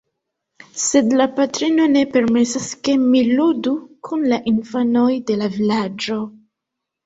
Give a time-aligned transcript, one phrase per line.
[0.83, 3.77] Sed la patrino ne permesas, ke mi ludu
[4.09, 6.21] kun la infanoj de la vilaĝo.